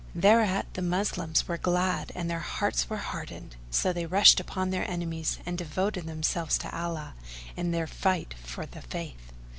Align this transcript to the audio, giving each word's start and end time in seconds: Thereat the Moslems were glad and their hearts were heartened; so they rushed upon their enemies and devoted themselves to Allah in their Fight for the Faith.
Thereat 0.15 0.73
the 0.73 0.81
Moslems 0.81 1.47
were 1.47 1.59
glad 1.59 2.11
and 2.15 2.27
their 2.27 2.39
hearts 2.39 2.89
were 2.89 2.97
heartened; 2.97 3.55
so 3.69 3.93
they 3.93 4.07
rushed 4.07 4.39
upon 4.39 4.71
their 4.71 4.89
enemies 4.89 5.37
and 5.45 5.55
devoted 5.59 6.07
themselves 6.07 6.57
to 6.57 6.75
Allah 6.75 7.13
in 7.55 7.69
their 7.69 7.85
Fight 7.85 8.33
for 8.43 8.65
the 8.65 8.81
Faith. 8.81 9.31